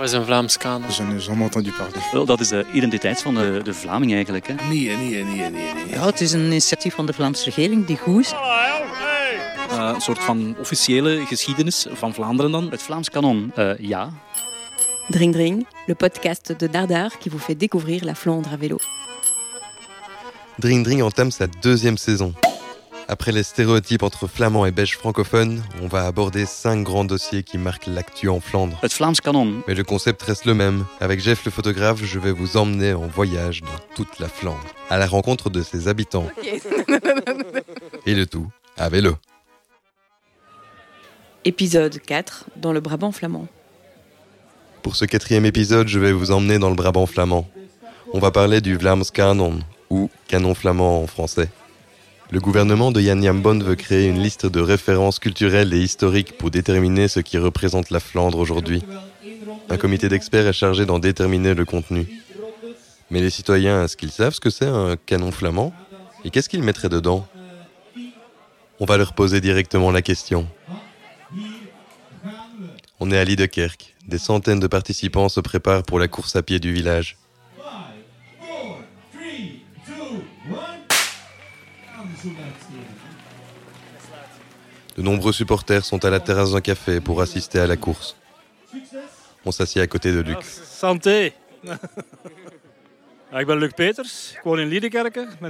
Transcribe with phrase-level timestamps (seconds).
[0.00, 0.90] Wat is een Vlaams kanon?
[0.90, 2.08] Jamais entendu parler.
[2.12, 4.46] Wel, dat is de identiteit van de, de Vlaming eigenlijk.
[4.46, 4.54] Hè.
[4.54, 5.88] Nee, nee, nee, nee, nee.
[5.88, 8.32] Ja, het is een initiatief van de Vlaamse regering die goed is.
[9.70, 12.70] Eh, een soort van officiële geschiedenis van Vlaanderen dan.
[12.70, 14.10] Het Vlaams kanon, eh, ja.
[15.08, 18.78] Dring Dring, le podcast de Dardar qui vous fait découvrir la Flandre à vélo.
[20.56, 22.34] Dring Dring entame sa deuxième saison.
[23.10, 27.58] Après les stéréotypes entre flamands et belges francophones, on va aborder cinq grands dossiers qui
[27.58, 28.78] marquent l'actu en Flandre.
[28.84, 29.64] Het Vlaams kanon.
[29.66, 30.84] Mais le concept reste le même.
[31.00, 34.96] Avec Jeff le photographe, je vais vous emmener en voyage dans toute la Flandre, à
[34.96, 36.28] la rencontre de ses habitants.
[38.06, 38.46] Et le tout
[38.78, 39.16] à vélo.
[41.44, 43.48] Épisode 4, dans le Brabant flamand.
[44.84, 47.48] Pour ce quatrième épisode, je vais vous emmener dans le Brabant flamand.
[48.12, 49.58] On va parler du Vlaams Kanon,
[49.90, 51.48] ou canon flamand en français.
[52.32, 56.52] Le gouvernement de Jan Jambon veut créer une liste de références culturelles et historiques pour
[56.52, 58.84] déterminer ce qui représente la Flandre aujourd'hui.
[59.68, 62.06] Un comité d'experts est chargé d'en déterminer le contenu.
[63.10, 65.72] Mais les citoyens, est-ce qu'ils savent ce que c'est un canon flamand?
[66.24, 67.26] Et qu'est-ce qu'ils mettraient dedans?
[68.78, 70.46] On va leur poser directement la question.
[73.00, 73.96] On est à Liedekerk.
[74.06, 77.16] Des centaines de participants se préparent pour la course à pied du village.
[85.00, 88.18] De nombreux supporters sont à la terrasse d'un café pour assister à la course.
[89.46, 90.36] On s'assied à côté de Luc.
[90.42, 91.32] Santé.
[93.32, 94.04] ben Luc Peters,
[94.44, 94.70] ben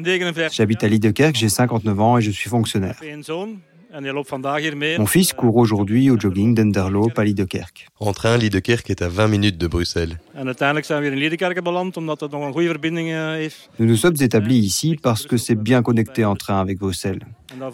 [0.05, 2.95] 59 J'habite à Liedekerk, j'ai 59 ans et je suis fonctionnaire.
[3.93, 7.89] Mon fils court aujourd'hui au jogging d'Enderloop à Liedekerk.
[7.99, 10.17] En train, Liedekerk est à 20 minutes de Bruxelles.
[10.37, 10.41] Eh.
[13.79, 17.21] Nous nous sommes établis ici parce que c'est bien connecté en train avec Bruxelles.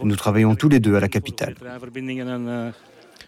[0.02, 1.54] Nous travaillons tous les deux à la capitale.
[1.62, 2.70] eh,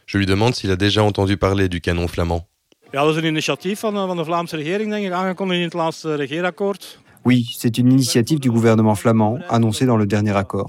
[0.06, 2.46] Je lui demande s'il a déjà entendu parler du canon flamand.
[2.92, 5.64] ja, dat is een initiatief van, eh, van de Vlaamse regering, denk ik, aangekondigd in
[5.64, 6.98] het laatste regeerakkoord.
[7.28, 10.66] Oui, c'est une initiative du gouvernement flamand annoncée dans le dernier accord.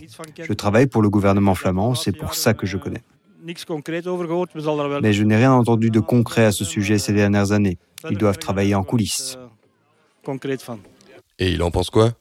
[0.49, 3.02] Je travaille pour le gouvernement flamand, c'est pour ça que je connais.
[5.02, 7.77] Mais je n'ai rien entendu de concret à ce sujet ces dernières années.
[8.09, 9.37] Ils doivent travailler en coulisses.
[11.42, 12.11] Et il en pense quoi?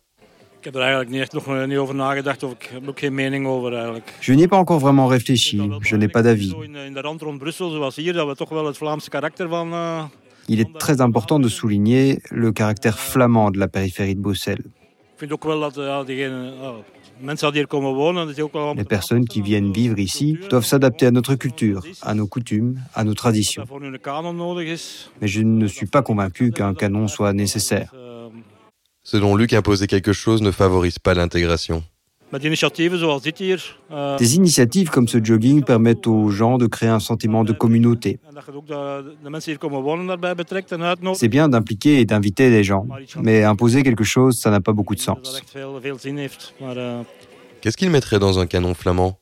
[4.21, 6.55] Je n'y ai pas encore vraiment réfléchi, je n'ai pas d'avis.
[10.49, 14.65] Il est très important de souligner le caractère flamand de la périphérie de Bruxelles.
[18.77, 23.05] Les personnes qui viennent vivre ici doivent s'adapter à notre culture, à nos coutumes, à
[23.05, 23.65] nos traditions.
[25.21, 27.93] Mais je ne suis pas convaincu qu'un canon soit nécessaire.
[29.03, 31.83] Selon Luc, imposer quelque chose ne favorise pas l'intégration.
[33.91, 38.21] Eh, Des initiatives comme ce jogging permettent aux gens de créer un sentiment de communauté.
[41.15, 42.87] C'est bien d'impliquer et d'inviter des gens,
[43.23, 45.43] mais imposer quelque chose, ça n'a pas beaucoup de sens.
[46.61, 47.03] eh,
[47.61, 49.19] Qu'est-ce qu'il mettrait dans un canon flamand?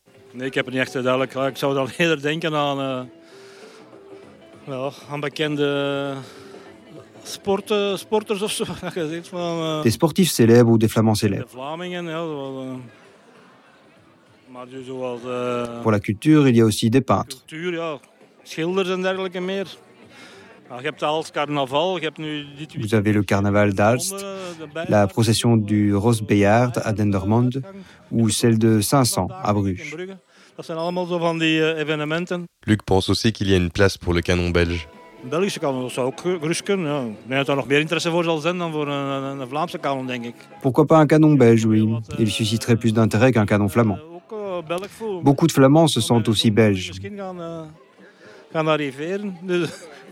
[7.29, 8.65] sport, eh, sporters of zo.
[8.81, 9.59] Dat je zegt van...
[9.79, 11.51] eh, Des sportifs célèbres ou des flamands de célèbres.
[11.53, 12.19] Vlamingen, ja.
[12.25, 12.75] Zoals, eh,
[14.53, 15.21] maar dus zoals...
[15.83, 17.39] Pour la culture, il y a aussi des peintres.
[17.47, 17.99] cultuur, ja.
[18.43, 19.67] Schilders en dergelijke meer.
[22.59, 24.15] Dit Vous avez le carnaval d'Alst,
[24.89, 27.63] la procession du Rosbejaard à Dendermonde
[28.11, 29.95] ou celle de 500 à Bruges.
[32.67, 34.89] Luc pense aussi qu'il y a une place pour le canon belge.
[35.23, 36.93] Belgische kanon zou ook gerust kunnen.
[36.93, 37.01] Ja.
[37.01, 39.49] Ik denk dat daar nog meer interesse voor zal zijn dan voor een, een, een
[39.49, 40.35] Vlaamse kanon, denk ik.
[40.61, 41.99] Pourquoi pas un canon belge, oui.
[42.19, 43.99] Il susciterait plus d'intérêt qu'un canon flamand.
[44.31, 45.23] Eh, eh.
[45.23, 46.91] Beaucoup de Flamands se sentent aussi belges.
[47.03, 47.11] Eh.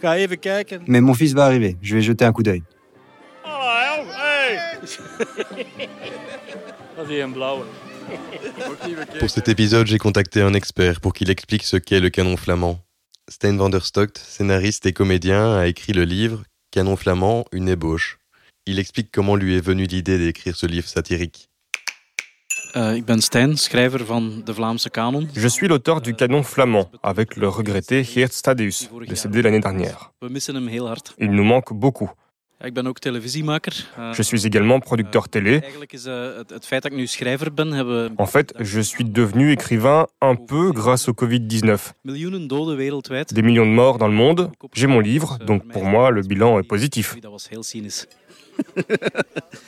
[0.87, 2.63] Mais mon fils va arriver, je vais jeter un coup d'œil.
[3.45, 4.03] Ah.
[9.19, 12.84] Pour cet épisode, j'ai contacté un expert pour qu'il explique ce qu'est le canon flamand.
[13.31, 18.19] Stein van der Stokt, scénariste et comédien, a écrit le livre Canon flamand, une ébauche.
[18.67, 21.49] Il explique comment lui est venue l'idée d'écrire ce livre satirique.
[22.75, 23.21] Ik ben.
[25.35, 30.13] Je suis l'auteur du canon flamand, avec le regretté Geert Stadeus, décédé l'année dernière.
[31.19, 32.11] Il nous manque beaucoup.
[32.61, 33.91] Ik ben ook televisiemaker.
[33.97, 35.59] Eh, Je suis également producteur télé.
[35.59, 38.83] Eigenlijk is eh, het, het feit dat ik nu schrijver ben, hebben En fait, je
[38.83, 41.95] suis devenu écrivain un peu grâce au Covid-19.
[42.03, 43.35] miljoenen doden wereldwijd.
[43.35, 44.51] Des millions de morts dans le monde.
[44.73, 47.17] J'ai mon livre, donc pour moi, le bilan est positif.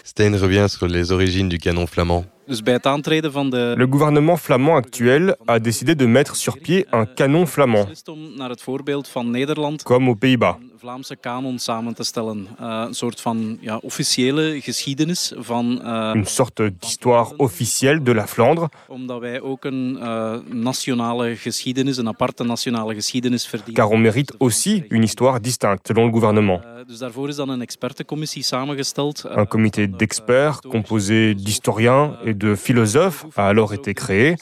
[0.03, 2.25] Stein revient sur les origines du canon flamand.
[2.47, 3.75] Dus bij het aantreden van de...
[3.77, 8.03] Le gouvernement flamand actuel a décidé de mettre sur pied un canon flamand.
[8.37, 9.83] Naar het voorbeeld van Nederland.
[9.83, 10.55] Comme aux Pays-Bas.
[10.79, 12.47] Vlaamse kanon samen te stellen.
[12.59, 15.83] Eh, een soort van ja, officiële geschiedenis van...
[15.83, 18.71] Eh, uh, een soort d'histoire officielle de la Flandre.
[18.89, 23.75] Omdat wij ook een uh, nationale geschiedenis, een aparte nationale geschiedenis verdienen.
[23.75, 26.63] Car on mérite dus aussi une histoire distincte, selon le gouvernement.
[26.87, 29.25] dus daarvoor is dan een expertencommissie samengesteld.
[29.29, 34.37] Een comité d'experts composé d'historiens et de philosophes a alors été créé.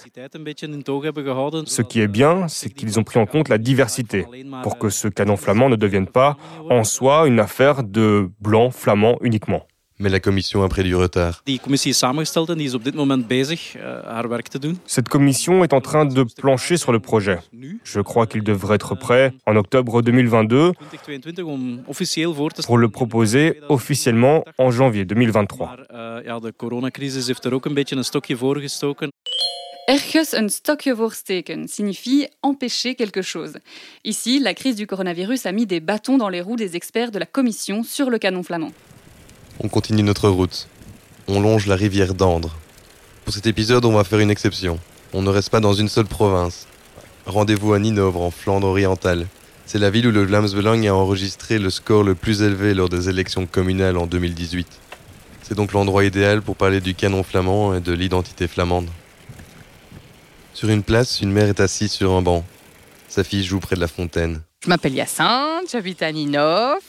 [1.67, 4.26] Ce qui est bien, c'est qu'ils ont pris en compte la diversité
[4.62, 6.37] pour que ce canon flamand ne devienne pas
[6.70, 9.67] en soi une affaire de blancs flamands uniquement.
[9.99, 11.43] Mais la commission a pris du retard.
[14.87, 17.38] Cette commission est en train de plancher sur le projet.
[17.85, 20.73] Je crois qu'il devrait être prêt en octobre 2022
[22.67, 25.76] pour le proposer officiellement en janvier 2023.
[29.85, 33.58] Ergens een stokje voorsteken signifie empêcher quelque chose.
[34.02, 37.19] Ici, la crise du coronavirus a mis des bâtons dans les roues des experts de
[37.19, 38.73] la commission sur le canon flamand.
[39.61, 40.69] On continue notre route.
[41.29, 42.56] On longe la rivière d'Andre.
[43.25, 44.81] Pour cet épisode, on va faire une exception.
[45.12, 46.67] On ne reste pas dans une seule province.
[47.27, 49.27] Rendez-vous à Ninovre, en Flandre orientale.
[49.65, 50.49] C'est la ville où le Vlaams
[50.87, 54.67] a enregistré le score le plus élevé lors des élections communales en 2018.
[55.43, 58.89] C'est donc l'endroit idéal pour parler du canon flamand et de l'identité flamande.
[60.53, 62.45] Sur une place, une mère est assise sur un banc.
[63.09, 64.43] Sa fille joue près de la fontaine.
[64.65, 66.83] Je m'appelle Hyacinthe, j'habite à Ninov,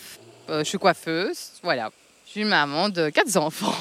[0.49, 1.91] euh, je suis coiffeuse, voilà.
[2.35, 3.73] Suis maman de quatre enfants.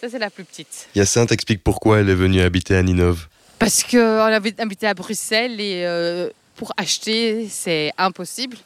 [0.00, 0.88] Ça, c'est la plus petite.
[0.96, 3.28] Hyacinthe explique pourquoi elle est venue habiter à Ninove.
[3.60, 8.56] Parce qu'on habite à Bruxelles et euh, pour acheter, c'est impossible.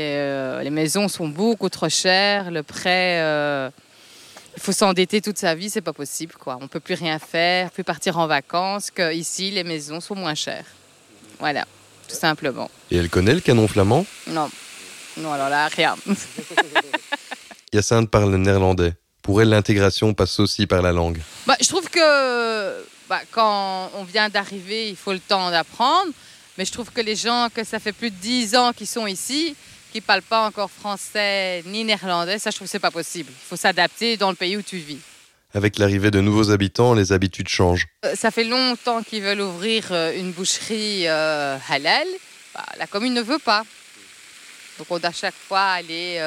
[0.00, 2.50] Euh, les maisons sont beaucoup trop chères.
[2.50, 3.70] Le prêt, euh,
[4.56, 6.34] il faut s'endetter toute sa vie, c'est pas possible.
[6.36, 6.58] Quoi.
[6.60, 8.90] On peut plus rien faire, plus partir en vacances.
[8.90, 10.66] Que ici, les maisons sont moins chères.
[11.38, 11.66] Voilà,
[12.08, 12.68] tout simplement.
[12.90, 14.04] Et elle connaît le canon flamand?
[14.26, 14.50] Non,
[15.18, 15.94] non, alors là, rien.
[17.72, 18.94] Hyacinthe parle néerlandais.
[19.22, 21.18] Pour elle, l'intégration passe aussi par la langue.
[21.46, 26.12] Bah, je trouve que bah, quand on vient d'arriver, il faut le temps d'apprendre.
[26.56, 29.06] Mais je trouve que les gens que ça fait plus de 10 ans qu'ils sont
[29.06, 29.54] ici,
[29.92, 33.30] qui ne parlent pas encore français ni néerlandais, ça je trouve que c'est pas possible.
[33.30, 34.98] Il faut s'adapter dans le pays où tu vis.
[35.54, 37.86] Avec l'arrivée de nouveaux habitants, les habitudes changent.
[38.04, 42.06] Euh, ça fait longtemps qu'ils veulent ouvrir euh, une boucherie euh, halal.
[42.54, 43.62] Bah, la commune ne veut pas.
[44.78, 46.18] Donc on doit chaque fois aller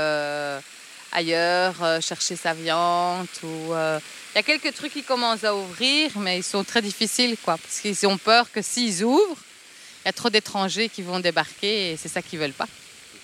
[1.11, 3.27] ailleurs, chercher sa viande.
[3.43, 7.37] Ou, Il y a quelques trucs qui commencent à ouvrir, mais ils sont très difficiles,
[7.43, 9.43] quoi, parce qu'ils ont peur que s'ils ouvrent,
[10.03, 12.67] il y a trop d'étrangers qui vont débarquer et c'est ça qu'ils veulent pas.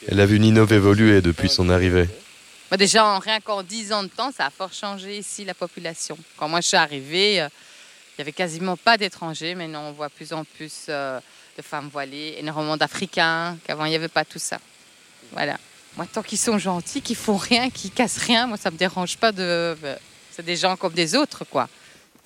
[0.08, 2.08] Elle a vu Ninov évoluer depuis son arrivée.
[2.70, 5.54] Bah déjà, en, rien qu'en 10 ans de temps, ça a fort changé ici la
[5.54, 6.18] population.
[6.36, 9.56] Quand moi je suis arrivée, il n'y avait quasiment pas d'étrangers.
[9.56, 14.08] Maintenant, on voit plus en plus de femmes voilées, énormément d'Africains, qu'avant il n'y avait
[14.08, 14.60] pas tout ça.
[15.32, 15.58] Voilà.
[15.98, 19.18] Moi, tant qu'ils sont gentils, qu'ils font rien, qu'ils cassent rien, moi, ça me dérange
[19.18, 19.76] pas de.
[20.32, 21.68] C'est des gens comme des autres, quoi.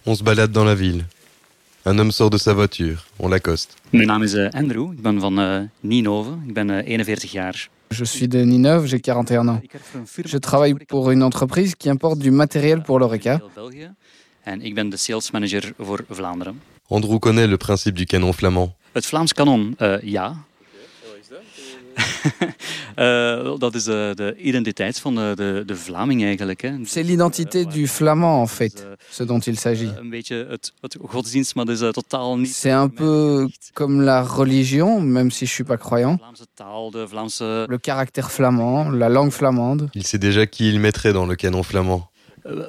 [0.06, 1.06] On se balade dans la ville.
[1.86, 3.06] Un homme sort de sa voiture.
[3.18, 3.76] On l'accoste.
[3.90, 4.92] Mijn naam is Andrew.
[4.92, 6.32] Ik ben van uh, Ninove.
[6.48, 7.70] Ik ben uh, 41 jaar.
[7.88, 9.62] Je suis de Ninove, j'ai 41 ans.
[10.26, 13.42] Je travaille pour une entreprise qui importe du matériel pour l'ORECA.
[14.44, 16.62] En ik ben de sales manager voor Vlaanderen.
[16.88, 18.74] Andrew connaît le principe du canon flamand.
[18.92, 20.46] Het Vlaams kanon, ja.
[23.00, 26.72] Uh, dat is uh, de identiteit van de, de, de Vlaming eigenlijk.
[26.84, 29.91] C'est l'identité du flamand en fait, ce dont il s'agit.
[29.98, 32.55] Een beetje het, het godsdienst, maar dat is uh, totaal niet.
[32.55, 36.17] C'est un peu comme la religion, même si je suis pas croyant.
[36.17, 37.65] Vlaamse taal, de Vlaamse...
[37.67, 39.89] Le caractère flamand, la langue flamande.
[39.93, 42.12] Il sait déjà qui il mettrait dans le canon flamand.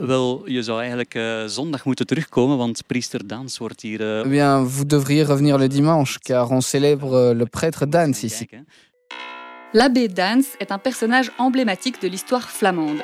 [0.00, 4.00] Wel, je zou eigenlijk uh, zondag moeten terugkomen, want priester Dans wordt hier.
[4.00, 8.48] Uh, eh bien, vous devriez revenir le dimanche, car on célèbre le prêtre Dans ici.
[9.74, 13.00] L'abbé Dans est un personnage emblématique de l'histoire flamande.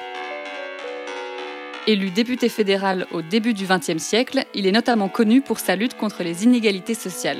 [1.87, 5.97] Élu député fédéral au début du XXe siècle, il est notamment connu pour sa lutte
[5.97, 7.39] contre les inégalités sociales.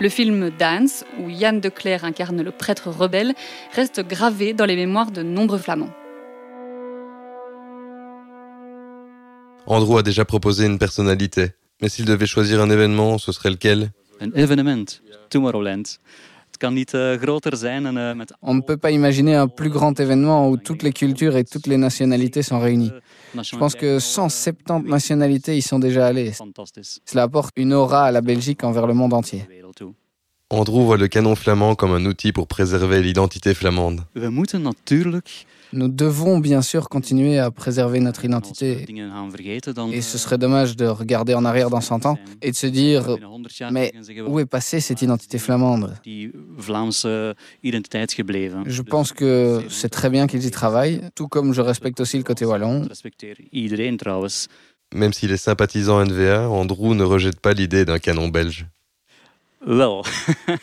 [0.00, 3.32] Le film Dance, où Yann de Cler incarne le prêtre rebelle,
[3.76, 5.94] reste gravé dans les mémoires de nombreux flamands.
[9.66, 11.50] Andrew a déjà proposé une personnalité,
[11.80, 13.92] mais s'il devait choisir un événement, ce serait lequel?
[14.20, 14.84] Un événement,
[15.30, 15.84] Tomorrowland.
[18.42, 21.66] On ne peut pas imaginer un plus grand événement où toutes les cultures et toutes
[21.66, 22.92] les nationalités sont réunies.
[23.42, 26.32] Je pense que 170 nationalités y sont déjà allées.
[27.04, 29.44] Cela apporte une aura à la Belgique envers le monde entier.
[30.48, 34.02] Andrew voit le canon flamand comme un outil pour préserver l'identité flamande.
[35.72, 38.86] Nous devons bien sûr continuer à préserver notre identité.
[39.92, 43.16] Et ce serait dommage de regarder en arrière dans 100 ans et de se dire
[43.72, 43.92] Mais
[44.28, 45.96] où est passée cette identité flamande?
[46.04, 46.30] Je
[48.82, 52.44] pense que c'est très bien qu'ils y travaillent, tout comme je respecte aussi le côté
[52.44, 52.86] wallon.
[54.94, 58.68] Même s'il est sympathisant NVA, Andrew ne rejette pas l'idée d'un canon belge.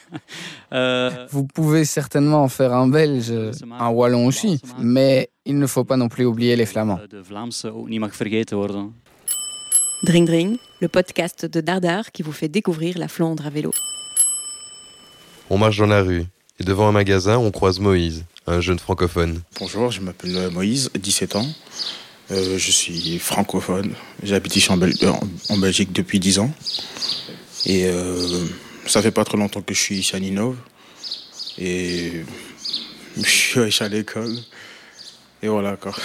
[0.73, 3.31] Euh, Vous pouvez certainement en faire un belge,
[3.79, 6.99] un wallon aussi, mais il ne faut pas non plus oublier les flamands.
[10.03, 13.71] Dring Dring, le podcast de Dardar qui vous fait découvrir la Flandre à vélo.
[15.51, 16.25] On marche dans la rue
[16.59, 19.41] et devant un magasin, on croise Moïse, un jeune francophone.
[19.59, 21.47] Bonjour, je m'appelle Moïse, 17 ans.
[22.31, 23.93] Euh, je suis francophone.
[24.23, 24.79] J'habite ici en,
[25.49, 26.51] en, Belgique depuis 10 ans.
[27.65, 28.45] Et euh,
[28.85, 30.57] ça fait pas trop longtemps que je suis ici à Ninove.
[31.57, 32.23] Et
[33.17, 34.35] je suis à l'école.
[35.41, 35.93] Et voilà, quoi.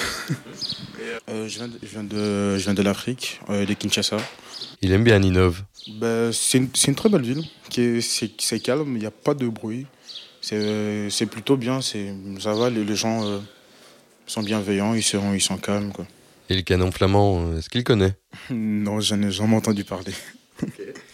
[1.31, 4.17] Euh, je, viens de, je, viens de, je viens de l'Afrique, euh, de Kinshasa.
[4.81, 5.63] Il aime bien Ninove.
[6.01, 7.45] Ben, c'est une, une, très belle ville.
[8.01, 9.87] C'est calme, il n'y a pas de bruit.
[10.41, 11.81] C'est plutôt bien.
[11.83, 13.39] Ça va, les, les gens euh,
[14.27, 15.93] sont bienveillants, ils sont, ils sont calmes.
[15.93, 16.07] Quoi.
[16.49, 18.15] Et le canon flamand, est-ce qu'il connaît?
[18.51, 20.13] Non, j'en ai jamais entendu parler.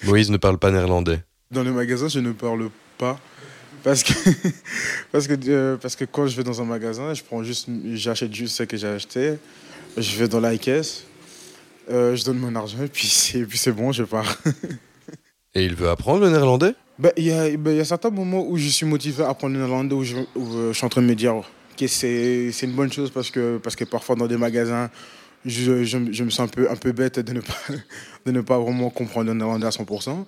[0.05, 1.21] Moïse ne parle pas néerlandais.
[1.55, 2.69] Dans le magasin, je ne parle
[2.99, 3.19] pas.
[3.85, 4.13] Parce que,
[5.13, 8.35] parce, que, euh, parce que quand je vais dans un magasin, je prends juste, j'achète
[8.35, 9.35] juste ce que j'ai acheté.
[9.97, 11.05] Je vais dans la caisse,
[11.91, 14.37] euh, je donne mon argent et puis c'est bon, je pars.
[15.55, 16.75] et il veut apprendre le néerlandais?
[16.99, 19.61] Ben, Il y, ben, y, a certains moments où je suis motivé à apprendre le
[19.61, 21.43] néerlandais, où je, où je suis en train de me dire
[21.77, 24.91] que c'est une bonne chose parce que, parce que parfois dans des magasins,
[25.45, 27.55] je, je, je, me sens un peu, un peu bête de ne, pas,
[28.27, 30.25] de ne pas vraiment comprendre le néerlandais à 100%.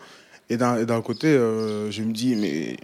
[0.48, 2.76] Et d'un côté, euh, je me dis, mais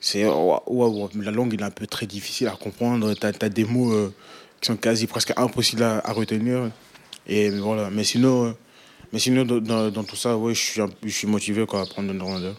[0.00, 3.14] c'est la langue est un peu très difficile à comprendre.
[3.14, 4.12] Tu as, des mots euh,
[4.60, 6.70] qui sont quasi presque impossibles à, à retenir.
[7.26, 7.88] Et voilà.
[7.90, 8.52] Mais sinon, euh,
[9.12, 12.08] mais sinon dans, dans, tout ça, ouais, je, suis, je suis motivé quoi, à apprendre
[12.08, 12.52] le néerlandais.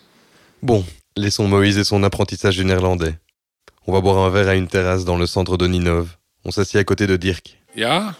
[0.61, 0.83] Bon,
[1.15, 3.15] laissons Moïse et son apprentissage du néerlandais.
[3.85, 6.15] On va boire un verre à une terrasse dans le centre de Ninove.
[6.45, 7.57] On s'assied à côté de Dirk.
[7.75, 8.15] Ja,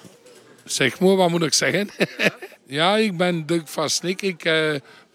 [0.65, 1.89] zeg maar, wat moet ik zeggen?
[2.67, 4.22] ja, ik ben Dirk van Snik.
[4.22, 4.43] Ik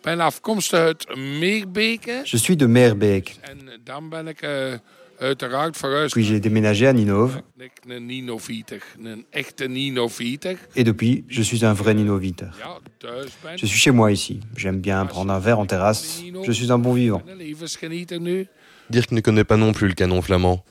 [0.02, 2.21] ben afkomstig uit Meerbeke.
[2.25, 3.37] Je suis de Meerbeek.
[3.40, 4.75] En dan ben ik uh,
[5.19, 6.12] uiteraard verhuisd.
[6.12, 7.43] Puis j'ai déménagé à Ninove.
[7.88, 10.59] Een Ninovieter, een echte Ninovieter.
[10.75, 12.49] Et depuis, je suis un vrai Ninovieter.
[12.59, 14.40] Ja, thuis ben Je suis chez moi ici.
[14.57, 16.23] J'aime bien prendre un verre en terrasse.
[16.43, 17.23] Je suis un bon vivant.
[18.21, 18.47] Nu.
[18.90, 20.64] Dirk ne connaît pas non plus le canon flamand.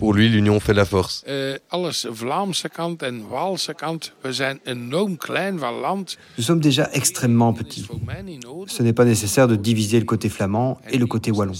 [0.00, 1.22] Pour lui, l'union fait la force.
[1.28, 6.16] Uh, alles Vlaamse kant en Waalse kant, we zijn enorm klein van land.
[6.38, 7.86] Nous sommes déjà extrêmement petits.
[8.66, 11.52] Ce n'est pas nécessaire de diviser le côté flamand et le côté wallon.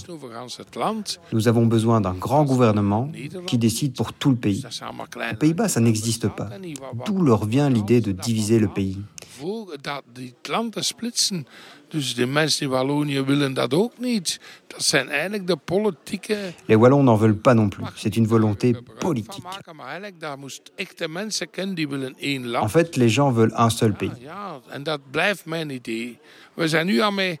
[1.31, 3.11] Nous avons besoin d'un grand gouvernement
[3.45, 4.65] qui décide pour tout le pays.
[4.65, 6.49] Aux Pays-Bas, ça n'existe pas.
[7.05, 8.97] D'où leur vient l'idée de diviser le pays.
[11.91, 11.93] Voordat die landen splitsen.
[11.93, 14.39] Dus de mensen in Wallonië willen dat ook niet.
[14.67, 16.37] Dat zijn eigenlijk de politieke.
[16.65, 17.87] Les Wallons n'en veulent pas non plus.
[17.95, 19.43] C'est une volonté politique.
[22.17, 22.63] Één land.
[22.63, 24.11] En fait, les gens veulent un seul pays.
[24.19, 26.17] Ja, en dat blijft mijn idee.
[26.53, 27.39] We zijn nu al met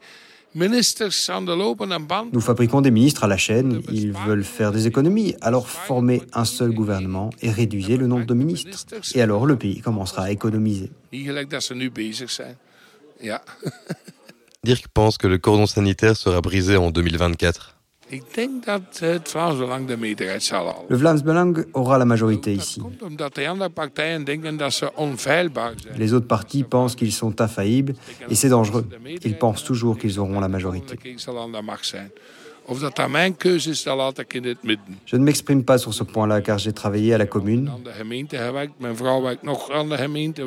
[0.51, 2.31] ministers aan de lopende band.
[2.31, 3.81] Nous fabriquons des ministres à la chaîne.
[3.89, 5.35] Ils veulent faire des économies.
[5.39, 8.85] Alors formez un seul gouvernement et réduisez le nombre de ministres.
[9.13, 10.91] Et alors le pays commencera à économiser.
[14.63, 17.75] Dirk pense que le cordon sanitaire sera brisé en 2024.
[18.09, 20.85] Ik denk dat het Vlaams Belang de meerderheid zal halen.
[20.87, 22.81] Le Vlaams Belang aura la majorité ici.
[25.97, 27.95] Les autres partis pensent qu'ils sont infaillibles
[28.29, 28.85] et c'est dangereux.
[29.23, 30.95] Ils pensent toujours qu'ils auront la majorité.
[35.05, 37.71] Je ne m'exprime pas sur ce point-là car j'ai travaillé à la commune.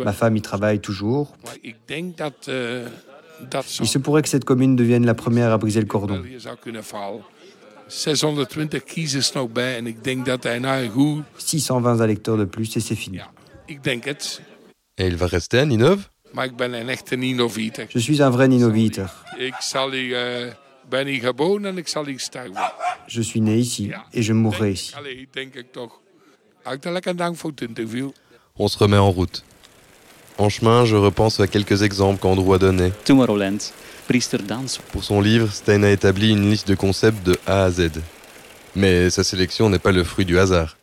[0.04, 1.32] Ma femme y travaille toujours.
[3.80, 6.22] Il se pourrait que cette commune devienne la première à briser le cordon.
[6.82, 7.22] Vallen.
[7.88, 11.24] 620 kiezers nog bij en ik denk dat hij nou goed...
[11.36, 13.20] 620 électeurs de plus et c'est fini.
[14.94, 16.72] Et il va rester à Ninove Maar ik ben.
[17.88, 20.50] Je suis un vrai hier, uh,
[20.88, 21.06] ben.
[23.06, 24.92] Je suis né ici et je mourrai ici.
[28.56, 29.44] On se remet en route.
[30.36, 32.92] En chemin, je repense à quelques exemples qu'Andrew a donnés.
[33.04, 33.58] Tomorrowland,
[34.08, 34.66] Priester Dans.
[34.90, 37.90] Pour son livre, Stein a établi une liste de concepts de A à Z.
[38.74, 40.76] Mais sa sélection n'est pas le fruit du hasard.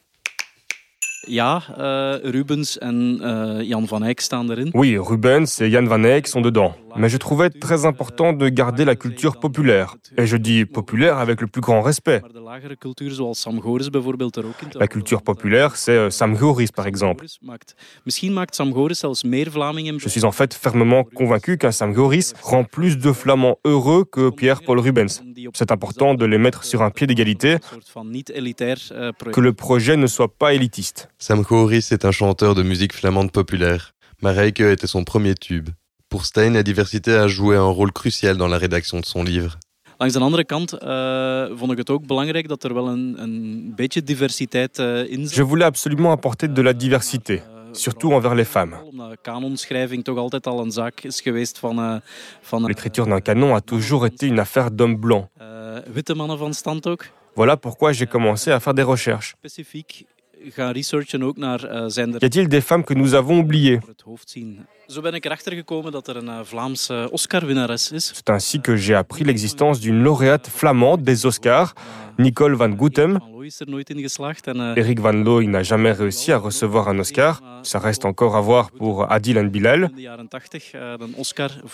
[1.27, 4.69] Ja, uh, Rubens en uh, Jan van Eyck staan erin.
[4.73, 6.73] Oui, Rubens et Jan van Eyck sont dedans.
[6.95, 9.95] Mais je trouvais très important de garder la culture populaire.
[10.17, 12.21] Et je dis populaire avec le plus grand respect.
[14.75, 17.25] La culture populaire, c'est euh, Sam Goris par exemple.
[19.97, 24.29] Je suis en fait fermement convaincu qu'un Sam Goris rend plus de Flamands heureux que
[24.29, 25.23] Pierre-Paul Rubens.
[25.53, 27.57] C'est important de les mettre sur un pied d'égalité,
[29.31, 31.09] que le projet ne soit pas élitiste.
[31.23, 33.93] Sam Goris est un chanteur de musique flamande populaire.
[34.23, 35.69] Mareike était son premier tube.
[36.09, 39.59] Pour Stein, la diversité a joué un rôle crucial dans la rédaction de son livre.
[39.99, 43.73] Langs de andere kant uh, vond ik het ook belangrijk dat er wel een, een
[43.75, 45.35] beetje diversiteit uh, in zit.
[45.35, 48.75] Je voulais absolument apporter de la diversité, surtout envers les femmes.
[49.21, 52.01] Kanonschrijving toch altijd al een zaak is geweest van...
[52.41, 55.27] Van L'écriture d'un canon a toujours été une affaire d'hommes blancs.
[55.93, 57.09] witte mannen van stand ook.
[57.35, 59.35] Voilà pourquoi j'ai commencé à faire des recherches.
[60.41, 61.59] Specifiek gaan researchen ook naar
[61.91, 62.21] zijn er...
[62.21, 63.79] Y a-t-il des femmes que nous avons oubliées
[64.87, 68.11] Zo ben ik erachter gekomen dat er een Vlaams Oscar-winnares is.
[68.13, 71.73] C'est ainsi que j'ai appris l'existence d'une lauréate flamande des Oscars,
[72.17, 73.19] Nicole van Goethem.
[74.75, 77.41] Eric Van Looy n'a jamais réussi à recevoir un Oscar.
[77.63, 79.89] Ça reste encore à voir pour Adil and Bilal.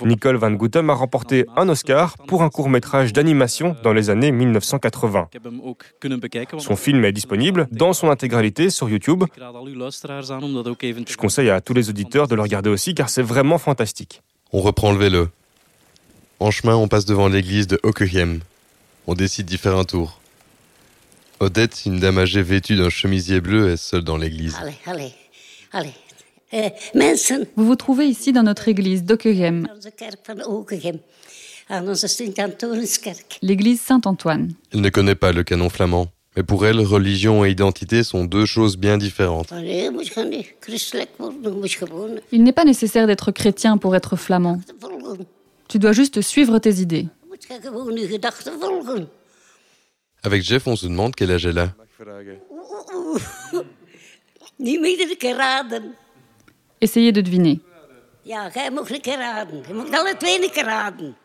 [0.06, 5.30] Nicole Van Goethem a remporté un Oscar pour un court-métrage d'animation dans les années 1980.
[6.60, 9.24] Son film est disponible dans son intégralité sur YouTube.
[9.42, 14.22] Je conseille à tous les auditeurs de le regarder aussi car c'est vraiment fantastique.
[14.54, 15.28] On reprend le vélo.
[16.40, 18.42] En chemin, on passe devant l'église de Hockehem.
[19.08, 20.20] On décide d'y faire un tour.
[21.39, 24.56] Odette, une dame âgée vêtue d'un chemisier bleu, est seule dans l'église.
[24.60, 25.13] Allez, allez,
[25.72, 25.94] allez.
[26.53, 27.46] Uh, mensen.
[27.58, 29.67] Vous vous trouvez ici dans notre église d'Okegem,
[33.41, 34.53] l'église Saint-Antoine.
[34.74, 36.08] Elle ne connaît pas le canon flamand.
[36.38, 39.51] Mais pour elle, religion et identité sont deux choses bien différentes.
[42.32, 44.62] Il n'est pas nécessaire d'être chrétien pour être flamand.
[45.67, 47.08] Tu dois juste suivre tes idées.
[50.28, 51.74] Avec Jeff, on se demande quel âge elle a.
[56.82, 57.60] Essayez de deviner.
[58.24, 59.64] Ja, jij mag een keer raden.
[59.68, 61.18] Je een keer raden.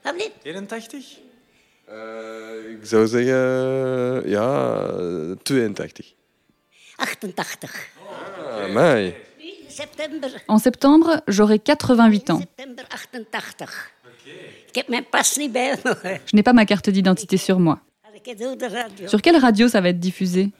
[0.00, 0.30] Heb je?
[0.42, 1.18] 81?
[1.88, 6.14] Uh, ik zou zeggen, ja, 82.
[6.96, 7.88] 88.
[8.74, 9.12] Ah.
[10.46, 12.44] En septembre, j'aurai 88 ans.
[14.76, 14.80] September 88.
[14.80, 16.20] Ik heb mijn pas niet bij me.
[16.24, 17.78] Je n'ai pas ma carte d'identité sur moi.
[19.06, 20.50] Sur quelle radio ça va être diffusé?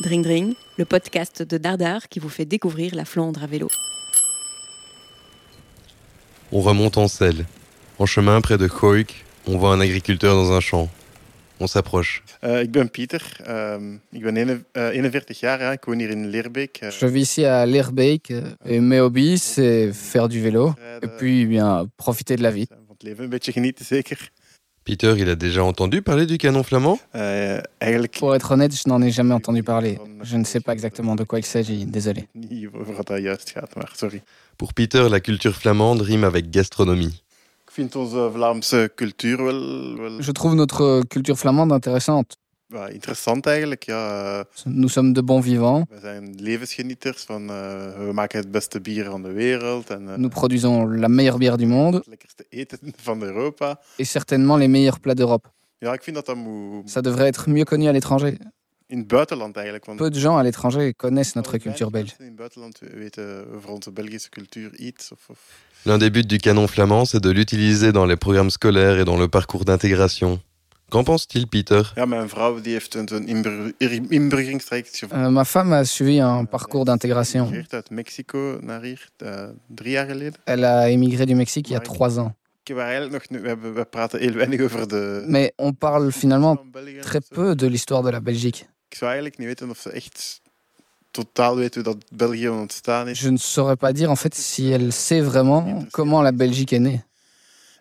[0.00, 3.68] Dring Dring, le podcast de Dardar qui vous fait découvrir la Flandre à vélo.
[6.52, 7.44] On remonte en selle.
[7.98, 10.88] En chemin près de Goik, on voit un agriculteur dans un champ.
[11.58, 12.20] On s'approche.
[12.62, 13.22] Ik ben Pieter.
[14.10, 15.60] Ik ben ene, uh, 41 jaar.
[15.60, 15.72] Ja.
[15.72, 16.76] Ik woon hier in Leerbeek.
[16.76, 18.28] Je vis ici à Leerbeek.
[18.64, 20.74] Et mes hobbies, c'est faire du vélo.
[21.02, 22.66] Et puis, bien, profiter de la vie.
[22.68, 24.30] Van het leven een beetje genieten, zeker.
[24.86, 27.00] Peter, il a déjà entendu parler du canon flamand?
[28.18, 29.98] Pour être honnête, je n'en ai jamais entendu parler.
[30.22, 32.28] Je ne sais pas exactement de quoi il s'agit, désolé.
[34.56, 37.20] Pour Peter, la culture flamande rime avec gastronomie.
[37.76, 39.96] Ik vind onze Vlaamse cultuur wel...
[39.96, 40.22] wel...
[40.22, 42.36] Je trouve notre culture flamande intéressante.
[42.66, 44.44] Ja, interessant eigenlijk, ja.
[44.64, 45.90] Nous sommes de bons vivants.
[45.90, 47.22] We zijn levensgenieters.
[47.22, 47.56] Van, uh,
[48.06, 49.90] we maken het beste bier van de wereld.
[49.90, 51.96] En, uh, Nous produisons la meilleure bière du monde.
[51.96, 53.80] Het lekkerste eten van Europa.
[53.96, 55.48] Et certainement les meilleurs plats d'Europe.
[55.78, 56.90] Ja, ik vind dat dat moet...
[56.90, 58.38] Ça devrait être mieux connu à l'étranger.
[58.88, 59.84] In het buitenland eigenlijk.
[59.84, 62.14] Want Peu de gens à l'étranger connaissent notre culture belge.
[62.18, 65.12] In het buitenland weten over onze Belgische cultuur iets.
[65.12, 65.38] Of, of...
[65.82, 69.18] L'un des buts du canon flamand, c'est de l'utiliser dans les programmes scolaires et dans
[69.18, 70.40] le parcours d'intégration.
[70.88, 71.92] Qu'en pense-t-il, Peter?
[71.94, 73.72] Ja, mijn vrouw die heeft een, een inbur
[74.08, 75.24] inburgeringstraject gevolgd.
[75.24, 77.48] Euh, ma femme a suivi un parcours d'intégration.
[77.48, 79.08] Ze uit Mexico naar hier,
[79.66, 80.40] drie jaar geleden.
[80.44, 82.34] Elle a émigré du Mexique il y a trois ans.
[85.28, 86.56] Mais on parle finalement
[87.02, 88.66] très peu de l'histoire de la Belgique.
[88.88, 90.40] Ik zou eigenlijk niet weten of ze echt
[91.10, 93.20] totaal weet hoe dat België ontstaan is.
[93.20, 96.82] Je ne saurais pas dire en fait si elle sait vraiment comment la Belgique est
[96.82, 97.04] née.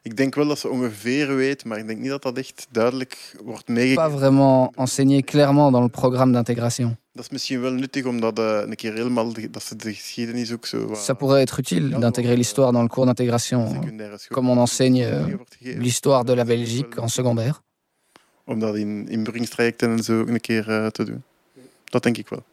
[0.02, 3.36] Ik denk wel dat ze ongeveer weet, maar ik denk niet dat dat echt duidelijk
[3.44, 4.10] wordt meegegeven.
[4.10, 6.98] Pas vraiment enseigné clairement dans le programme d'intégration.
[7.14, 10.52] Dat is misschien wel nuttig om dat uh, een keer helemaal dat ze de geschiedenis
[10.52, 10.78] ook zo.
[10.78, 13.82] Uh, Ça pourrait être utile d'intégrer l'histoire dans le cours d'intégration,
[14.30, 17.62] comme on enseigne l'histoire de la Belgique en secondaire.
[18.46, 21.24] Om dat in inburgeringstrajecten en zo ook een keer uh, te doen.
[21.86, 22.44] Dat denk ik wel.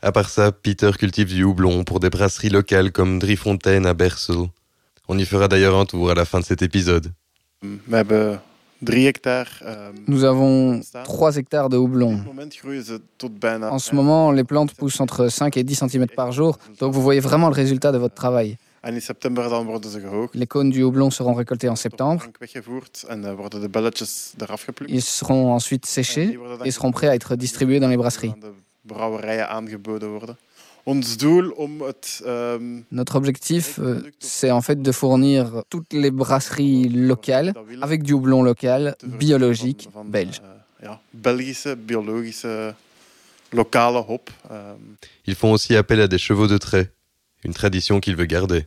[0.00, 4.50] À part ça, Peter cultive du houblon pour des brasseries locales comme Driefontein à Bersel.
[5.06, 7.12] On y fera d'ailleurs un tour à la fin de cet épisode.
[7.62, 8.40] We hebben
[10.06, 12.20] Nous avons 3 hectares de houblon.
[13.70, 17.02] En ce moment, les plantes poussent entre 5 et 10 cm par jour, donc vous
[17.02, 18.56] voyez vraiment le résultat de votre travail.
[20.34, 22.24] Les cônes du houblon seront récoltés en septembre.
[24.88, 28.32] Ils seront ensuite séchés et seront prêts à être distribués dans les brasseries.
[32.92, 38.42] Notre objectif, euh, c'est en fait de fournir toutes les brasseries locales avec du houblon
[38.42, 40.40] local, biologique, belge.
[45.26, 46.90] Ils font aussi appel à des chevaux de trait,
[47.44, 48.66] une tradition qu'il veut garder.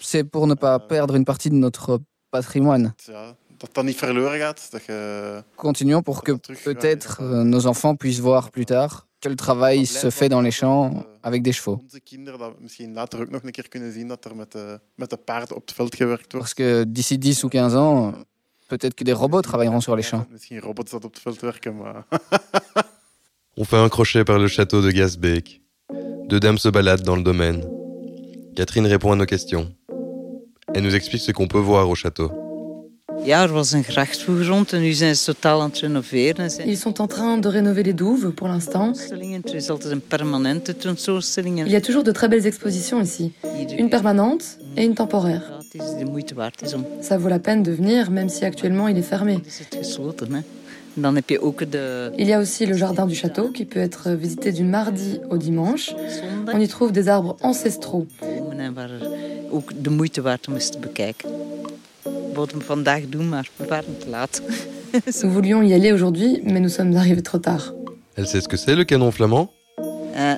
[0.00, 2.94] C'est pour ne pas perdre une partie de notre patrimoine.
[5.56, 10.10] Continuons pour que peut-être euh, nos enfants puissent voir plus tard que le travail se
[10.10, 11.80] fait dans les champs avec des chevaux.
[16.40, 18.12] Parce que d'ici 10 ou 15 ans,
[18.68, 20.26] peut-être que des robots travailleront sur les champs.
[23.56, 25.62] On fait un crochet par le château de Gasbeek.
[26.28, 27.64] Deux dames se baladent dans le domaine.
[28.56, 29.72] Catherine répond à nos questions.
[30.74, 32.32] Elle nous explique ce qu'on peut voir au château.
[33.24, 33.46] Er
[36.66, 38.92] Ils sont en train de rénover les douves pour l'instant.
[39.12, 39.32] Il
[41.68, 43.32] y a toujours de très belles expositions ici.
[43.78, 45.60] Une permanente et une temporaire.
[47.00, 49.38] Ça vaut la peine de venir, même si actuellement il est fermé.
[50.96, 55.38] Il y a aussi le jardin du château qui peut être visité du mardi au
[55.38, 55.94] dimanche.
[56.52, 58.06] On y trouve des arbres ancestraux.
[65.22, 67.74] Nous voulions y aller aujourd'hui, mais nous sommes arrivés trop tard.
[68.16, 69.50] Elle sait ce que c'est le canon flamand?
[70.16, 70.36] Euh,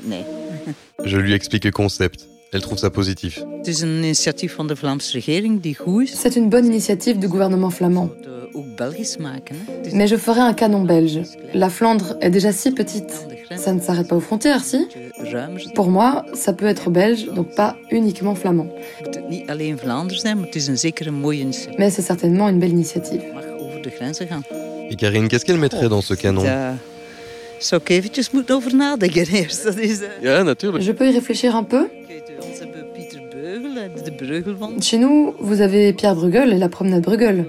[1.05, 2.27] Je lui explique le concept.
[2.53, 3.43] Elle trouve ça positif.
[3.65, 4.75] C'est une initiative de.
[6.07, 8.11] C'est bonne initiative du gouvernement flamand.
[9.93, 11.21] Mais je ferai un canon belge.
[11.55, 13.27] La Flandre est déjà si petite.
[13.57, 14.87] Ça ne s'arrête pas aux frontières, si?
[15.75, 18.69] Pour moi, ça peut être belge, donc pas uniquement flamand.
[21.79, 23.23] Mais c'est certainement une belle initiative.
[24.91, 26.45] Et Karine, qu'est-ce qu'elle mettrait dans ce canon?
[29.65, 30.81] Dat is, eh.
[30.81, 31.89] Je peux y réfléchir un peu?
[34.81, 37.47] Chez nous, vous avez Pierre Bruegel et la promenade Bruegel.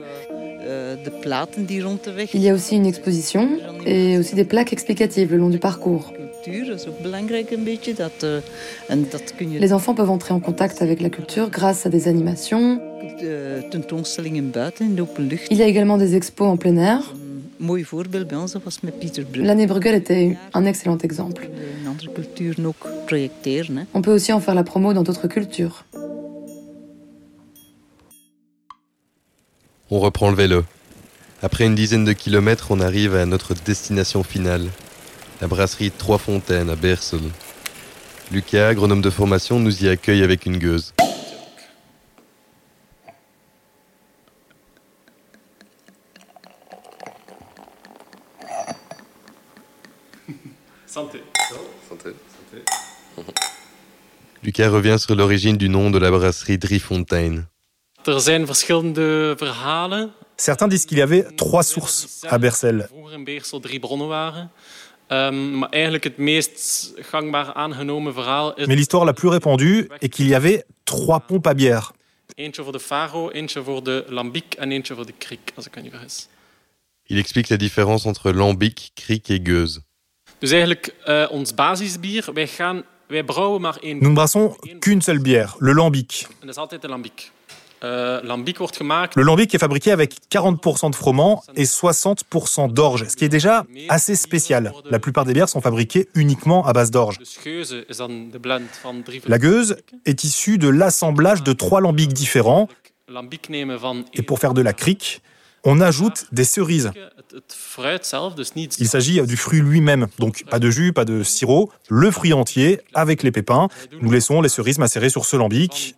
[2.15, 3.49] Weg Il y a aussi une exposition
[3.85, 6.13] et aussi des plaques explicatives le long du parcours.
[6.45, 6.63] eh,
[9.59, 12.79] Les enfants peuvent entrer en contact avec la culture grâce à des animations.
[15.49, 17.13] Il y a également des expos en plein air.
[19.35, 21.49] L'année Bruegel était un excellent exemple.
[23.93, 25.85] On peut aussi en faire la promo dans d'autres cultures.
[29.89, 30.65] On reprend le vélo.
[31.41, 34.67] Après une dizaine de kilomètres, on arrive à notre destination finale,
[35.39, 37.21] la brasserie Trois Fontaines à Bersel.
[38.29, 40.93] Lucas, agronome de formation, nous y accueille avec une gueuse.
[50.85, 51.23] Santé.
[51.87, 52.09] Santé.
[54.43, 57.45] Lucas revient sur l'origine du nom de la brasserie Driefontein.
[58.07, 60.13] Er zijn verschillende verhalen.
[60.35, 62.85] Certains disent qu'il y avait trois sources à Bercel.
[62.87, 64.51] Vroeger in Beersel drie bronnen waren.
[65.07, 68.65] Ehm, maar eigenlijk het meest gangbaar aangenomen verhaal is...
[68.65, 71.91] Mais l'histoire la plus répandue est qu'il y avait trois pompes à bière.
[72.35, 75.75] Eentje voor de Faro, eentje voor de Lambiek en eentje voor de Kriek, als ik
[75.75, 76.27] me niet vergis.
[77.03, 79.81] Il explique la différence entre lambic, cric et gueuse.
[80.39, 85.01] Dus eigenlijk, eh, ons basisbier, wij, gaan, wij brouwen maar één Nous ne brassons qu'une
[85.01, 86.27] seule bière, le lambic.
[88.57, 89.15] Wordt gemaakt...
[89.15, 93.65] Le lambic est fabriqué avec 40% de froment et 60% d'orge, ce qui est déjà
[93.89, 94.73] assez spécial.
[94.89, 97.19] La plupart des bières sont fabriquées uniquement à base d'orge.
[99.27, 102.67] La gueuse est issue de l'assemblage de trois lambics différents
[104.13, 105.21] et pour faire de la crique,
[105.67, 106.91] on ajoute des cerises.
[108.79, 112.79] Il s'agit du fruit lui-même, donc pas de jus, pas de sirop, le fruit entier
[112.93, 113.67] avec les pépins.
[114.01, 115.95] Nous laissons les cerises macérer sur ce lambic.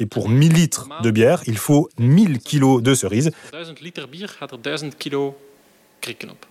[0.00, 3.30] Et pour 1000 litres de bière, il faut 1000 kilos de cerises.
[3.50, 5.36] Voor 1000 liter bier gaat er 1000 kilo
[6.00, 6.46] krieken op.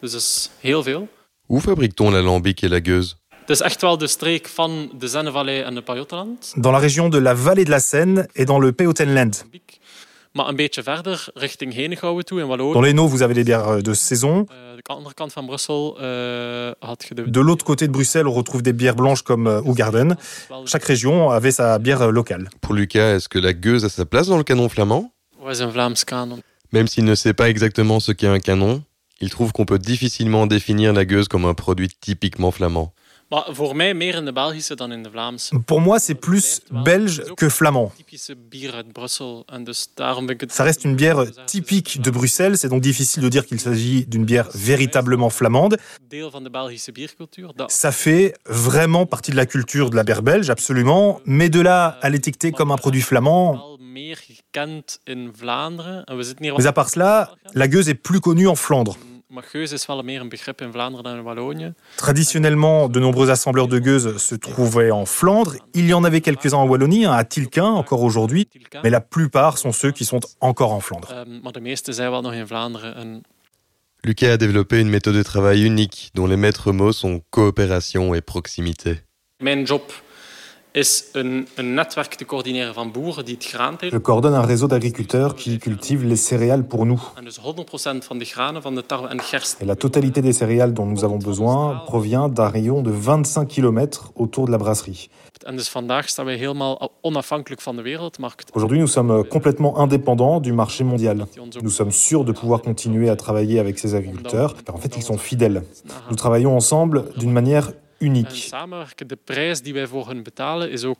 [0.00, 1.08] Dus dat is heel veel.
[1.46, 3.14] Où fabrique-t-on la lambic et la gueuse?
[3.46, 5.18] Is echt wel de streek van de
[5.64, 6.52] en de Pajottenland.
[6.56, 7.10] Dans la région
[10.34, 11.16] dans le Pajottenland.
[12.74, 14.46] Dans l'Hainaut, vous avez les bières de saison.
[17.26, 20.16] De l'autre côté de Bruxelles, on retrouve des bières blanches comme Ougarden.
[20.66, 22.48] Chaque région avait sa bière locale.
[22.60, 25.12] Pour Lucas, est-ce que la gueuse a sa place dans le canon flamand?
[26.72, 28.82] Même s'il ne sait pas exactement ce qu'est un canon,
[29.20, 32.92] il trouve qu'on peut difficilement définir la gueuse comme un produit typiquement flamand.
[35.66, 37.92] Pour moi, c'est plus belge que flamand.
[40.48, 44.24] Ça reste une bière typique de Bruxelles, c'est donc difficile de dire qu'il s'agit d'une
[44.24, 45.76] bière véritablement flamande.
[47.68, 51.98] Ça fait vraiment partie de la culture de la bière belge, absolument, mais de là
[52.02, 53.76] à l'étiqueter comme un produit flamand.
[53.92, 54.14] Mais
[56.66, 58.96] à part cela, la gueuse est plus connue en Flandre.
[61.96, 65.54] Traditionnellement, de nombreux assembleurs de gueuses se trouvaient en Flandre.
[65.74, 68.48] Il y en avait quelques-uns en Wallonie, à Tilquin encore aujourd'hui,
[68.82, 71.24] mais la plupart sont ceux qui sont encore en Flandre.
[74.02, 78.22] Lucas a développé une méthode de travail unique dont les maîtres mots sont coopération et
[78.22, 79.00] proximité.
[83.82, 87.02] Je coordonne un réseau d'agriculteurs qui cultivent les céréales pour nous.
[89.60, 94.12] Et la totalité des céréales dont nous avons besoin provient d'un rayon de 25 km
[94.14, 95.10] autour de la brasserie.
[98.54, 101.26] Aujourd'hui, nous sommes complètement indépendants du marché mondial.
[101.62, 105.18] Nous sommes sûrs de pouvoir continuer à travailler avec ces agriculteurs, en fait, ils sont
[105.18, 105.64] fidèles.
[106.10, 108.50] Nous travaillons ensemble d'une manière unique.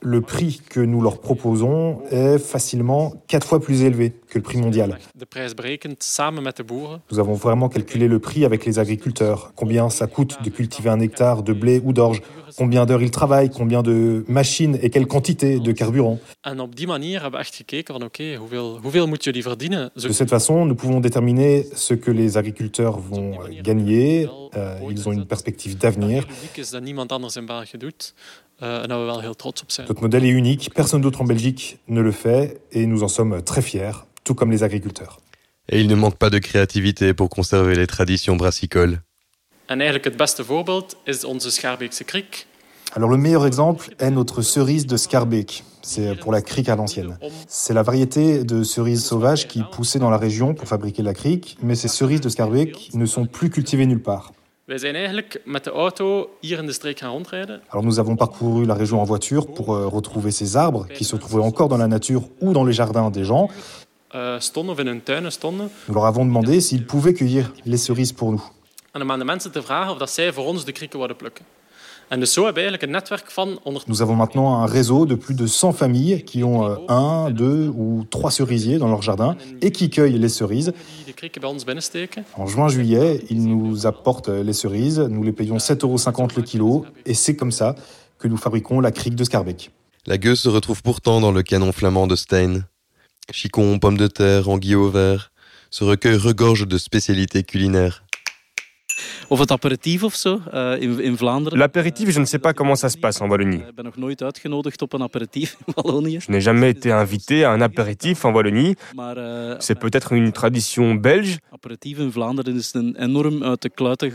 [0.02, 4.58] Le prix que nous leur proposons est facilement quatre fois plus élevé que le prix
[4.58, 4.98] mondial.
[7.10, 11.00] Nous avons vraiment calculé le prix avec les agriculteurs, combien ça coûte de cultiver un
[11.00, 12.22] hectare de blé ou d'orge,
[12.56, 16.18] combien d'heures ils travaillent, combien de machines et quelle quantité de carburant?
[19.96, 24.28] De cette façon, nous pouvons déterminer ce que les agriculteurs vont gagner.
[24.56, 26.26] Euh, ils ont une perspective d'avenir.
[28.62, 33.42] Notre modèle est unique, personne d'autre en Belgique ne le fait et nous en sommes
[33.42, 33.92] très fiers,
[34.24, 35.20] tout comme les agriculteurs.
[35.68, 39.00] Et il ne manque pas de créativité pour conserver les traditions brassicoles.
[42.92, 45.64] Alors le meilleur exemple est notre cerise de Scarbeck.
[45.82, 47.18] C'est pour la crique à l'ancienne.
[47.46, 51.56] C'est la variété de cerises sauvages qui poussait dans la région pour fabriquer la crique,
[51.62, 54.32] mais ces cerises de Scarbeck ne sont plus cultivées nulle part.
[54.68, 54.78] Alors
[57.82, 61.42] nous avons parcouru la région en voiture pour euh, retrouver ces arbres qui se trouvaient
[61.42, 63.48] encore dans la nature ou dans les jardins des gens.
[64.12, 64.38] Eh,
[65.88, 68.42] nous leur avons demandé s'ils pouvaient cueillir les cerises pour nous.
[73.86, 77.68] Nous avons maintenant un réseau de plus de 100 familles qui ont euh, un, deux
[77.68, 80.72] ou trois cerisiers dans leur jardin et qui cueillent les cerises.
[82.36, 87.14] En juin-juillet, ils nous apportent les cerises, nous les payons 7,50 euros le kilo et
[87.14, 87.76] c'est comme ça
[88.18, 89.70] que nous fabriquons la crique de Scarbeck.
[90.06, 92.64] La gueuse se retrouve pourtant dans le canon flamand de Stein.
[93.30, 95.30] Chicon, pommes de terre, anguilles au vert.
[95.70, 98.02] Ce recueil regorge de spécialités culinaires.
[99.28, 100.40] Of het aperitief of zo
[100.80, 101.58] in, in Vlaanderen.
[101.58, 103.62] L'apéritif, je ne sais pas comment ça se passe en Wallonie.
[103.76, 103.90] Ben.
[106.20, 108.74] Je n'ai jamais été invité à un apéritif en Wallonie.
[108.96, 111.38] Uh, c'est peut-être une tradition belge.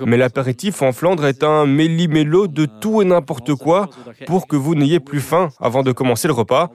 [0.06, 3.90] Mais l'apéritif en Flandre est un méli-mélo de tout et n'importe quoi
[4.26, 6.72] pour que vous n'ayez plus faim avant de commencer le repas.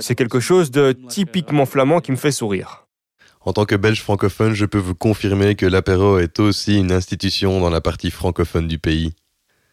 [0.00, 2.81] C'est quelque chose de typiquement flamand qui me fait sourire.
[3.44, 7.60] En tant que belge francophone, je peux vous confirmer que l'apéro est aussi une institution
[7.60, 9.14] dans la partie francophone du pays.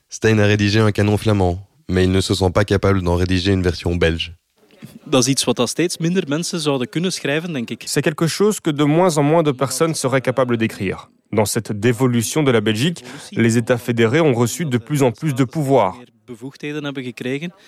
[0.10, 3.52] Stein a rédigé un canon flamand, mais il ne se sent pas capable d'en rédiger
[3.52, 4.34] une version belge.
[7.86, 11.12] C'est quelque chose que de moins en moins de personnes seraient capables d'écrire.
[11.32, 13.04] Dans cette dévolution de la Belgique,
[13.34, 15.96] les États fédérés ont reçu de plus en plus de pouvoir.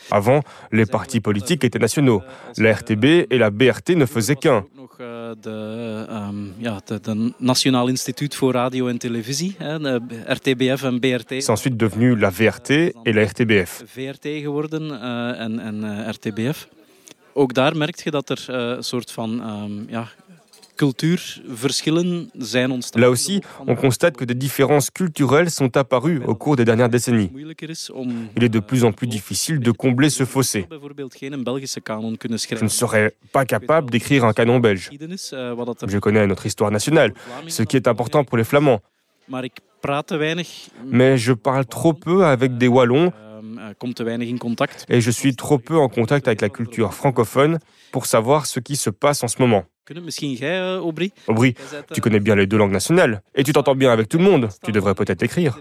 [0.10, 2.22] Avant, les partis politiques étaient nationaux.
[2.58, 4.66] La RTB et la BRT ne faisaient qu'un.
[11.42, 12.72] C'est ensuite devenu la VRT
[13.06, 13.84] et la RTBF.
[17.34, 20.10] Ook daar merk je dat er een soort van um, ja,
[22.96, 27.32] Là aussi, on constate que des différences culturelles sont apparues au cours des dernières décennies.
[28.36, 30.68] Il est de plus en plus difficile de combler ce fossé.
[30.70, 34.90] Je ne serais pas capable d'écrire un canon belge.
[34.92, 37.14] Je connais notre histoire nationale,
[37.48, 38.82] ce qui est important pour les Flamands.
[40.86, 43.12] Mais je parle trop peu avec des Wallons
[44.90, 47.60] Et je suis trop peu en contact avec la culture francophone
[47.92, 49.66] pour savoir ce qui se passe en ce moment.
[51.28, 51.56] Aubry,
[51.94, 54.50] tu connais bien les deux langues nationales et tu t'entends bien avec tout le monde.
[54.64, 55.60] Tu devrais peut-être écrire.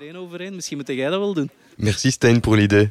[1.79, 2.91] Merci Stein pour l'idée.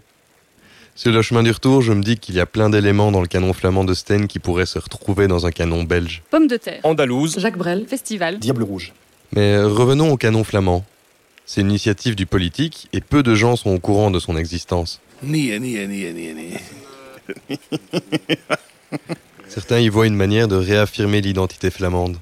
[0.96, 3.28] Sur le chemin du retour, je me dis qu'il y a plein d'éléments dans le
[3.28, 6.24] canon flamand de Stein qui pourraient se retrouver dans un canon belge.
[6.32, 6.82] Pomme de terre.
[6.84, 7.40] Andalouse.
[7.40, 7.86] Jacques Brel.
[7.88, 8.40] Festival.
[8.40, 8.94] Diable rouge.
[9.32, 10.84] Mais revenons au canon flamand.
[11.46, 15.00] C'est une initiative du politique et peu de gens sont au courant de son existence.
[19.50, 22.18] Certains y voient une manière de réaffirmer l'identité flamande.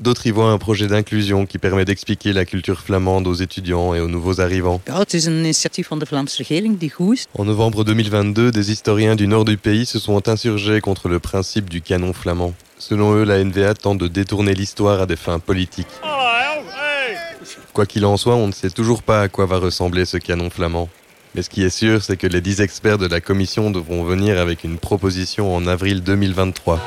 [0.00, 4.00] D'autres y voient un projet d'inclusion qui permet d'expliquer la culture flamande aux étudiants et
[4.00, 4.82] aux nouveaux arrivants.
[7.34, 11.70] En novembre 2022, des historiens du nord du pays se sont insurgés contre le principe
[11.70, 12.52] du canon flamand.
[12.78, 15.86] Selon eux, la NVA tente de détourner l'histoire à des fins politiques.
[17.72, 20.50] Quoi qu'il en soit, on ne sait toujours pas à quoi va ressembler ce canon
[20.50, 20.88] flamand.
[21.34, 24.38] Mais ce qui est sûr, c'est que les 10 experts de la commission devront venir
[24.38, 26.80] avec une proposition en avril 2023.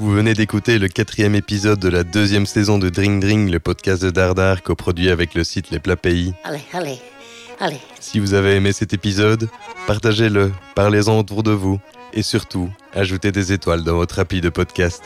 [0.00, 4.02] Vous venez d'écouter le quatrième épisode de la deuxième saison de Dring Dring, le podcast
[4.02, 6.34] de Dardar coproduit avec le site Les Plats Pays.
[6.44, 6.98] Allez, allez,
[7.58, 7.80] allez.
[7.98, 9.48] Si vous avez aimé cet épisode,
[9.88, 11.80] partagez-le, parlez-en autour de vous
[12.12, 15.02] et surtout, ajoutez des étoiles dans votre appli de podcast.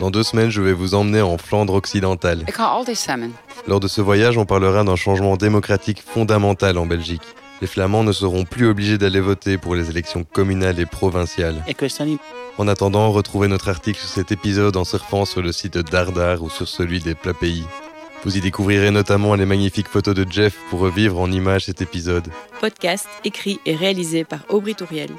[0.00, 2.44] Dans deux semaines, je vais vous emmener en Flandre occidentale.
[3.68, 7.22] Lors de ce voyage, on parlera d'un changement démocratique fondamental en Belgique.
[7.60, 11.62] Les Flamands ne seront plus obligés d'aller voter pour les élections communales et provinciales.
[12.58, 16.42] En attendant, retrouvez notre article sur cet épisode en surfant sur le site de Dardar
[16.42, 17.64] ou sur celui des Plats Pays.
[18.24, 22.28] Vous y découvrirez notamment les magnifiques photos de Jeff pour revivre en images cet épisode.
[22.60, 25.10] Podcast écrit et réalisé par Aubry Touriel.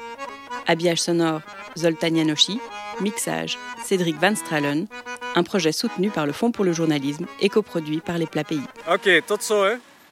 [0.66, 1.40] Habillage sonore
[1.76, 2.60] Zoltan Yanoshi.
[3.00, 4.86] Mixage Cédric Van Stralen.
[5.34, 8.60] Un projet soutenu par le Fonds pour le journalisme et coproduit par les Plats Pays.
[8.88, 9.64] Ok, tot zo